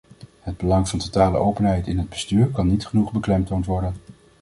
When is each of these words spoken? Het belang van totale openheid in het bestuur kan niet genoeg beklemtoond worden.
Het 0.39 0.57
belang 0.57 0.89
van 0.89 0.99
totale 0.99 1.37
openheid 1.37 1.87
in 1.87 1.97
het 1.97 2.09
bestuur 2.09 2.47
kan 2.47 2.67
niet 2.67 2.85
genoeg 2.85 3.11
beklemtoond 3.11 3.65
worden. 3.65 3.93